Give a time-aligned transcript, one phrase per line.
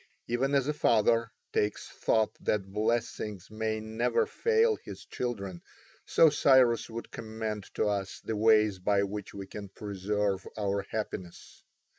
[0.27, 5.61] Even as a father takes thought that blessings may never fail his children,
[6.07, 11.61] so Cyrus would commend to us the ways by which we can preserve our happiness.